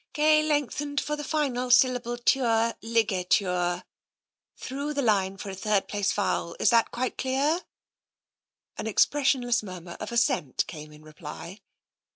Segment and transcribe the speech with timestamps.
[0.13, 3.83] Gay lengthened for the final syllable ture— li ga ture.
[4.57, 6.55] Through the line for a third place vowel.
[6.59, 7.59] Is that quite clear?
[8.79, 11.59] An expressionless murmur of assent came in reply.